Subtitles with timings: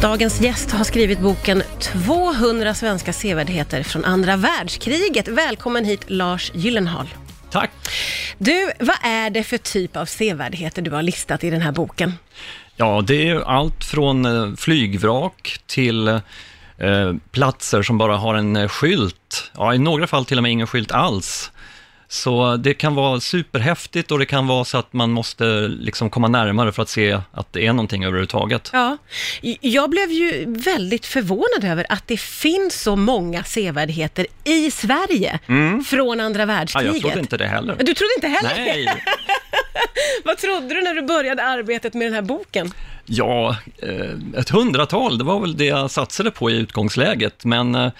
[0.00, 5.28] Dagens gäst har skrivit boken 200 svenska sevärdheter från andra världskriget.
[5.28, 7.06] Välkommen hit Lars Gyllenhaal.
[7.50, 7.70] Tack.
[8.38, 12.12] Du, vad är det för typ av sevärdheter du har listat i den här boken?
[12.76, 16.20] Ja, det är allt från eh, flygvrak till eh,
[17.30, 19.50] platser som bara har en eh, skylt.
[19.54, 21.50] Ja, i några fall till och med ingen skylt alls.
[22.08, 26.28] Så det kan vara superhäftigt och det kan vara så att man måste liksom komma
[26.28, 28.70] närmare för att se att det är någonting överhuvudtaget.
[28.72, 28.96] Ja,
[29.60, 35.38] jag blev ju väldigt förvånad över att det finns så många sevärdheter i Sverige
[35.86, 36.92] från andra Ja, världskriget.
[36.94, 37.76] jag trodde inte det heller.
[37.78, 38.54] Du trodde inte heller?
[38.56, 38.88] Nej,
[40.24, 42.72] Vad trodde du när du började arbetet med den här boken?
[43.08, 47.90] ja, eh, ett hundratal, det var väl det jag satsade på i utgångsläget, men eh,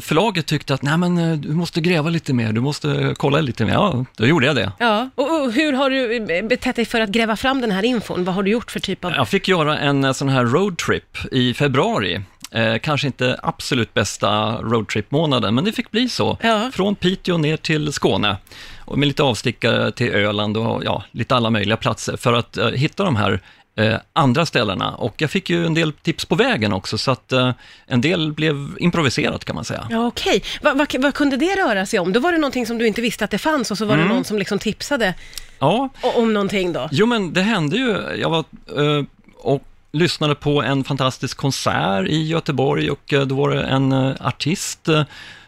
[0.00, 3.64] förlaget tyckte att nej men eh, du måste gräva lite mer, du måste kolla lite
[3.64, 3.72] mer.
[3.72, 4.72] Ja, då gjorde jag det.
[4.78, 7.82] Ja, och, och hur har du eh, betett dig för att gräva fram den här
[7.82, 8.24] infon?
[8.24, 9.12] Vad har du gjort för typ av...
[9.12, 12.20] Jag fick göra en eh, sån här roadtrip i februari.
[12.52, 16.38] Eh, kanske inte absolut bästa roadtrip-månaden, men det fick bli så.
[16.42, 16.70] Ja.
[16.72, 18.36] Från Piteå ner till Skåne
[18.90, 22.68] och med lite avstickare till Öland och ja, lite alla möjliga platser för att eh,
[22.68, 23.40] hitta de här
[23.76, 24.94] eh, andra ställena.
[24.94, 27.52] Och jag fick ju en del tips på vägen också, så att eh,
[27.86, 29.86] en del blev improviserat kan man säga.
[29.90, 30.42] Ja, okej.
[30.62, 32.12] Vad, vad, vad kunde det röra sig om?
[32.12, 34.08] Då var det någonting som du inte visste att det fanns och så var Mm.
[34.08, 35.14] det någon som liksom tipsade
[35.58, 36.88] Ja, o- om någonting då?
[36.92, 38.16] Jo, men det hände ju.
[38.20, 38.38] Jag var
[38.98, 39.04] eh,
[39.38, 44.12] och lyssnade på en fantastisk konsert i Göteborg och eh, då var det en eh,
[44.20, 45.02] artist eh,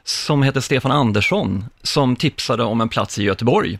[0.04, 3.78] som heter Stefan Andersson som tipsade om en plats i Göteborg.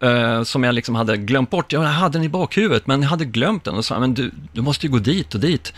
[0.00, 1.72] Eh, som jag liksom hade glömt bort.
[1.72, 4.62] Jag hade den i bakhuvudet, men jag hade glömt den och sa, men du, du
[4.62, 5.72] måste ju gå dit och dit.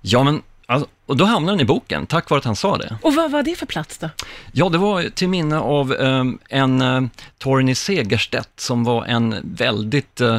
[0.00, 2.96] Ja, men, alltså, och då hamnade den i boken, tack vare att han sa det.
[3.02, 4.08] Och vad var det för plats då?
[4.52, 7.02] Ja, det var till minne av eh, en eh,
[7.38, 10.38] Torgny Segerstedt som var en väldigt eh,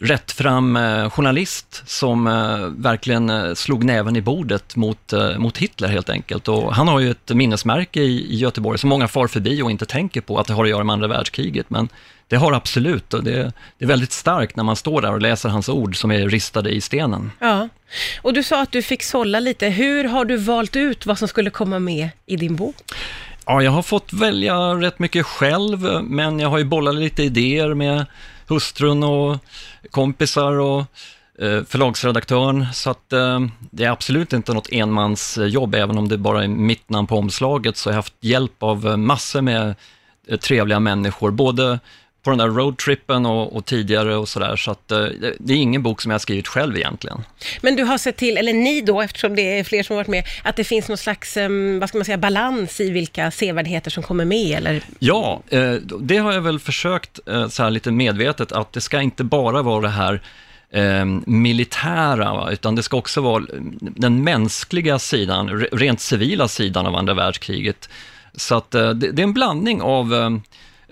[0.00, 6.10] rättfram eh, journalist som eh, verkligen eh, slog näven i bordet mot, mot Hitler helt
[6.10, 6.48] enkelt.
[6.48, 9.86] Och han har ju ett minnesmärke i, i Göteborg som många far förbi och inte
[9.86, 11.70] tänker på att det har att göra med andra världskriget.
[11.70, 11.88] Men
[12.28, 15.48] det har absolut och det, det är väldigt starkt när man står där och läser
[15.48, 17.30] hans ord som är ristade i stenen.
[17.38, 17.68] Ja.
[18.22, 19.68] Och du sa att du fick sålla lite.
[19.68, 22.76] Hur har du valt ut vad som skulle komma med i din bok?
[23.46, 27.74] Ja, jag har fått välja rätt mycket själv, men jag har ju bollat lite idéer
[27.74, 28.06] med
[28.50, 29.38] hustrun och
[29.90, 30.80] kompisar och
[31.38, 33.40] eh, förlagsredaktören, så att eh,
[33.70, 37.76] det är absolut inte något enmansjobb, även om det bara är mitt namn på omslaget,
[37.76, 39.74] så jag har haft hjälp av massor med
[40.26, 41.78] eh, trevliga människor, både
[42.22, 45.56] på den där roadtrippen och, och tidigare och sådär, så att eh, det- det är
[45.56, 47.22] ingen bok som jag har skrivit själv egentligen.
[47.60, 50.08] Men du har sett till, eller ni då, eftersom det är fler som har varit
[50.08, 51.36] med, att det finns någon slags,
[51.80, 54.82] vad ska man säga, balans i vilka sevärdheter som kommer med, eller?
[54.98, 59.00] Ja, eh, det har jag väl försökt eh, så här lite medvetet, att det ska
[59.00, 60.20] inte bara vara det här
[60.72, 62.50] eh, militära, va?
[62.52, 63.44] utan det ska också vara
[63.80, 67.88] den mänskliga sidan, re- rent civila sidan av andra världskriget.
[68.34, 70.30] Så att eh, det, det är en blandning av eh,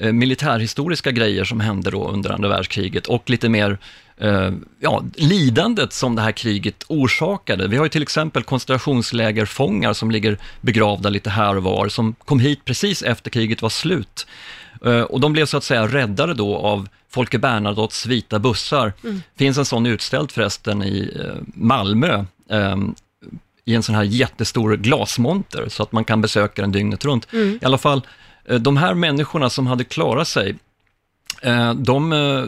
[0.01, 3.79] militärhistoriska grejer som hände då under andra världskriget och lite mer
[4.17, 4.51] eh,
[4.81, 7.69] ja, lidandet som det här kriget orsakade.
[7.69, 12.41] Vi har ju till exempel koncentrationslägerfångar som ligger begravda lite här och var, som kom
[12.41, 14.27] hit precis efter kriget var slut.
[14.85, 18.93] Eh, Och de blev så att säga räddade då av Folke Bernadottes vita bussar.
[19.39, 22.77] finns en sån utställd förresten i eh, Malmö, eh,
[23.65, 27.29] i en sån här jättestor glasmonter, så att man kan besöka den dygnet runt.
[27.35, 28.03] I alla fall, eh,
[28.57, 30.57] de här människorna som hade klarat sig,
[31.43, 32.45] eh, de eh,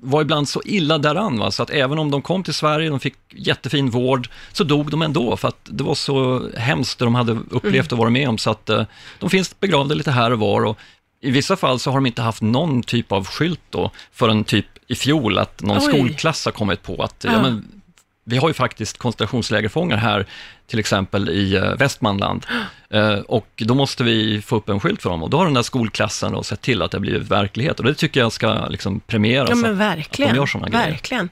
[0.00, 1.50] var ibland så illa däran, va?
[1.50, 5.02] så att även om de kom till Sverige, de fick jättefin vård, så dog de
[5.02, 8.38] ändå, för att det var så hemskt det de hade upplevt och varit med om,
[8.38, 8.84] så att eh,
[9.18, 10.64] de finns begravda lite här och var.
[10.64, 10.78] Och
[11.22, 14.66] i vissa fall så har de inte haft någon typ av skylt då, förrän typ
[14.86, 15.82] i fjol, att någon Oj.
[15.82, 17.32] skolklass har kommit på att ja.
[17.32, 17.42] Ja.
[17.42, 17.79] men,
[18.24, 20.26] vi har ju faktiskt koncentrationslägerfångar här,
[20.66, 22.46] till exempel i eh, Västmanland.
[22.92, 25.22] Eh, och då måste vi få upp en skylt för dem.
[25.22, 27.78] Och då har den där skolklassen och sett till att det har blivit verklighet.
[27.78, 29.48] Och det tycker jag ska liksom premieras.
[29.48, 30.30] Ja men verkligen.
[30.40, 30.90] Att de gör grejer.
[30.90, 31.28] verkligen.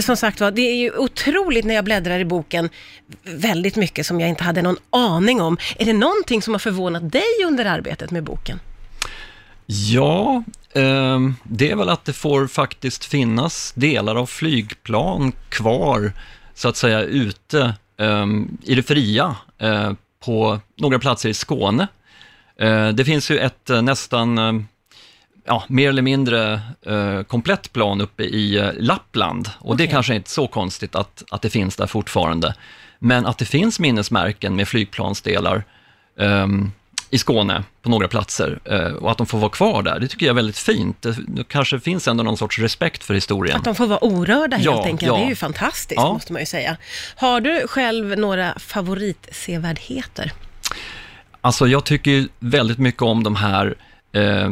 [0.00, 2.68] Som sagt var, det är ju otroligt när jag bläddrar i boken,
[3.24, 5.58] väldigt mycket som jag inte hade någon aning om.
[5.78, 8.60] Är det någonting som har förvånat dig under arbetet med boken?
[9.70, 10.42] Ja,
[10.72, 16.12] ehm, det är väl att det får faktiskt finnas delar av flygplan kvar,
[16.54, 19.92] så att säga, ute ehm, i det fria eh,
[20.24, 21.88] på några platser i Skåne.
[22.58, 24.52] Eh, det finns ju ett eh, nästan, eh,
[25.46, 29.50] ja, mer eller mindre eh, komplett plan uppe i eh, Lappland.
[29.58, 29.92] Och det Okej.
[29.92, 32.54] kanske inte är så konstigt att, att det finns där fortfarande.
[32.98, 35.64] Men att det finns minnesmärken med flygplansdelar,
[36.18, 36.72] ehm,
[37.10, 40.00] i Skåne på några platser eh, och att de får vara kvar där.
[40.00, 41.02] Det tycker jag är väldigt fint.
[41.02, 43.56] Det, kanske finns ändå någon sorts respekt för historien.
[43.56, 45.16] Att de får vara orörda helt Ja, enkelt, ja.
[45.16, 46.12] det är ju fantastiskt Ja.
[46.12, 46.76] måste man ju säga.
[47.16, 50.32] Har du själv några favoritsevärdheter?
[51.40, 53.74] Alltså jag tycker väldigt mycket om de här
[54.12, 54.50] eh,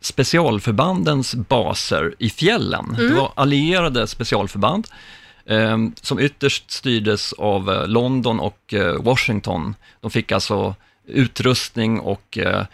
[0.00, 2.94] specialförbandens baser i fjällen.
[2.98, 4.86] Det var allierade specialförband
[5.46, 9.74] eh, som ytterst styrdes av eh, London och eh, Washington.
[10.00, 10.74] De fick alltså
[11.06, 12.64] utrustning och eh,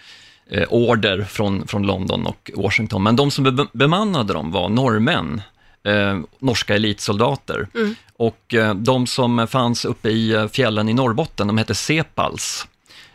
[0.51, 3.03] eh, order från, från London och Washington.
[3.03, 5.43] Men de som be- bemannade dem var norrmän,
[5.85, 7.69] eh, norska elitsoldater.
[8.17, 12.67] Och eh, de som fanns uppe i eh, fjällen i Norrbotten, de hette Sepals.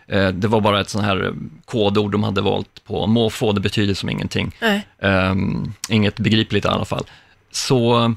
[0.07, 1.33] Eh, det var bara ett sånt här
[1.65, 4.55] kodord de hade valt på måfå, det betyder som ingenting.
[5.01, 7.05] Ehm, inget begripligt i alla fall.
[7.51, 8.13] Så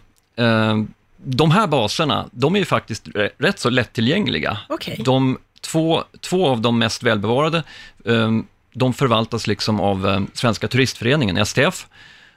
[1.25, 3.09] de här baserna, de är ju faktiskt
[3.39, 4.59] rätt så lättillgängliga.
[4.69, 5.01] Okej.
[5.05, 7.63] De två, två av de mest välbevarade,
[8.07, 11.87] ehm, de förvaltas liksom av eh, Svenska turistföreningen, STF,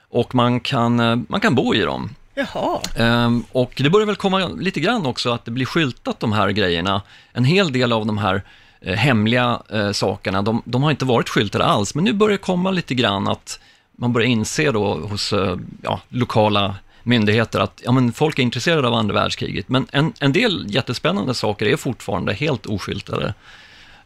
[0.08, 2.10] och man kan, eh, man kan bo i dem.
[2.34, 6.32] Jaha, Ehm, och det börjar väl komma lite grann också att det blir skyltat de
[6.32, 7.02] här grejerna.
[7.32, 8.42] En hel del av de här
[8.80, 12.38] eh, hemliga eh, sakerna, de, de har inte varit skyltade alls, men nu börjar det
[12.38, 13.60] komma lite grann att
[13.98, 15.34] man börjar inse då hos
[15.82, 16.74] ja, lokala
[17.04, 21.34] myndigheter att ja, men folk är intresserade av andra världskriget, men en, en del jättespännande
[21.34, 23.34] saker är fortfarande helt oskyltade.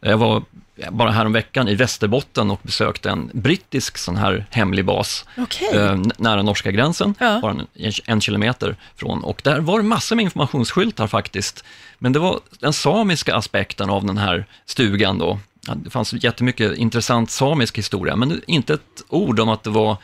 [0.00, 0.43] Jag var
[0.91, 5.69] bara häromveckan i Västerbotten och besökte en brittisk sån här hemlig bas okej.
[5.73, 7.39] eh, nära norska gränsen, Ja.
[7.41, 9.25] bara en, en, kilometer från.
[9.25, 11.65] Och där var det massor med informationsskyltar faktiskt.
[11.99, 15.39] Men det var den samiska aspekten av den här stugan då.
[15.77, 19.97] Det fanns jättemycket intressant samisk historia, men inte ett ord om att det var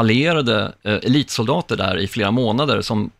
[0.00, 3.10] allierade eh, elitsoldater där i flera månader som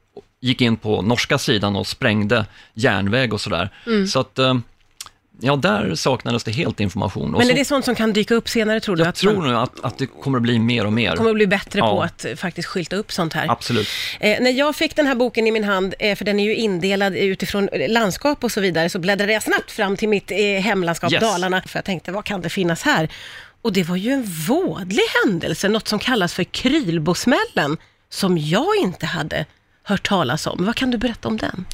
[0.41, 3.71] gick in på norska sidan och sprängde järnväg och sådär.
[3.87, 4.07] Mm.
[4.07, 4.55] Så att, eh,
[5.41, 7.31] ja, där saknades det helt information.
[7.31, 9.03] Men är det sånt som kan dyka upp senare tror du?
[9.03, 11.17] jag att tror nog att, att det kommer att bli mer och mer.
[11.17, 12.05] kommer att bli bättre på Ja.
[12.05, 13.51] att eh, faktiskt skylta upp sånt här?
[13.51, 13.89] Absolut.
[14.21, 16.55] Eh, när jag fick den här boken i min hand, eh, för den är ju
[16.57, 20.37] indelad utifrån eh, landskap och så vidare, så bläddrade jag snabbt fram till mitt eh,
[20.39, 21.21] hemlandskap Yes.
[21.23, 23.09] Dalarna, för jag tänkte, vad kan det finnas här?
[23.63, 27.77] Och det var ju en vådlig händelse, något som kallas för Krylbosmällen,
[28.09, 29.47] som jag inte hade
[29.83, 30.65] hört talas om.
[30.65, 31.65] Vad kan du berätta om den?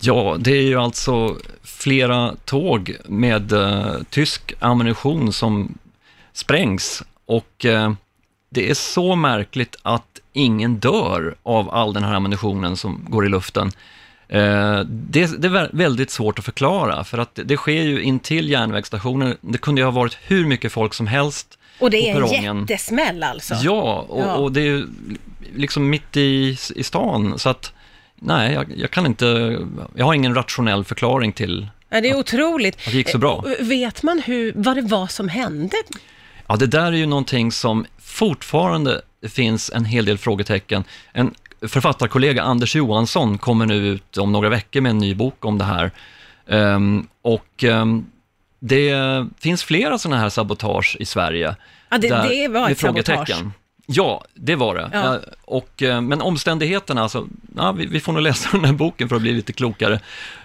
[0.00, 5.78] Ja, det är ju alltså flera tåg med eh, tysk ammunition som
[6.32, 7.92] sprängs och eh,
[8.50, 13.28] det är så märkligt att ingen dör av all den här ammunitionen som går i
[13.28, 13.72] luften.
[14.28, 18.50] Eh, det, det är vä- väldigt svårt att förklara för att det, sker ju intill
[18.50, 19.36] järnvägsstationer.
[19.40, 22.58] Det kunde ju ha varit hur mycket folk som helst Och det är på en
[22.60, 23.54] jättesmäll alltså?
[23.54, 24.34] Ja, och, Ja.
[24.34, 24.86] och det är ju
[25.56, 27.72] liksom mitt i, i stan, så att
[28.16, 29.58] nej, jag, jag kan inte,
[29.94, 32.76] jag har ingen rationell förklaring till Ja, det är otroligt.
[32.76, 33.44] att det gick så bra.
[33.58, 35.76] Eh, Vet man hur, vad det var som hände?
[36.46, 40.84] Ja, det där är ju någonting som fortfarande finns en hel del frågetecken.
[41.12, 45.58] En författarkollega, Anders Johansson, kommer nu ut om några veckor med en ny bok om
[45.58, 45.90] det här.
[46.48, 48.06] Ehm, och ehm,
[48.60, 48.94] det
[49.40, 51.56] finns flera sådana här sabotage i Sverige.
[51.88, 53.28] Ja, det, där- det var med ett sabotage.
[53.90, 54.90] Ja, det var det.
[54.92, 55.14] Ja.
[55.14, 57.26] Eh, Och, eh, men omständigheterna, alltså,
[57.56, 60.00] ja, vi, vi får nog läsa den här boken för att bli lite klokare.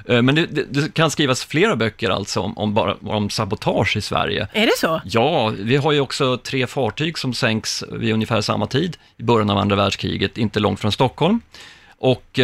[0.08, 3.98] Eh, Men det, det, det kan skrivas flera böcker alltså om, om, bara, om sabotage
[3.98, 4.48] i Sverige.
[4.54, 5.02] Är det så?
[5.06, 9.50] Ja, vi har ju också tre fartyg som sänks vid ungefär samma tid, i början
[9.50, 11.42] av andra världskriget, inte långt från Stockholm.
[11.98, 12.40] Och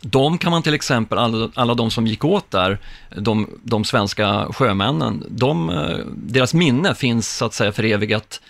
[0.00, 2.78] de kan man till exempel, alla, alla de som gick åt där,
[3.16, 5.72] de, de svenska sjömännen, de,
[6.16, 8.40] deras minne finns så att säga förevigat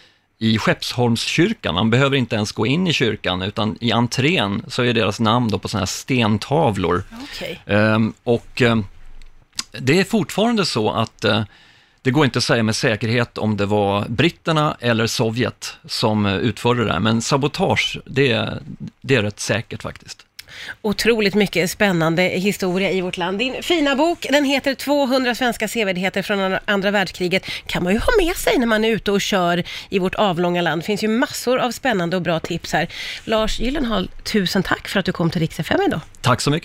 [0.42, 1.74] i Skeppsholmskyrkan.
[1.74, 5.48] Man behöver inte ens gå in i kyrkan, utan i entrén så är deras namn
[5.50, 7.02] då på sådana här stentavlor.
[7.22, 7.60] Okej.
[7.66, 8.84] Ehm, och ehm,
[9.72, 11.42] det är fortfarande så att eh,
[12.02, 16.36] det går inte att säga med säkerhet om det var britterna eller Sovjet som eh,
[16.36, 18.58] utförde det här, men sabotage, det,
[19.00, 20.26] det är rätt säkert faktiskt.
[20.82, 23.38] Otroligt mycket spännande historia i vårt land.
[23.38, 27.44] Din fina bok, den heter 200 svenska sevärdheter från andra- världskriget.
[27.66, 30.62] kan man ju ha med sig när man är ute och kör i vårt avlånga
[30.62, 30.82] land.
[30.82, 32.88] Det finns ju massor av spännande och bra tips här.
[33.24, 36.00] Lars Gyllenhaal, tusen tack för att du kom till Rix FM idag.
[36.20, 36.60] Tack så mycket.